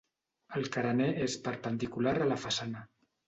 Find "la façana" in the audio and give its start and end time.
2.33-2.83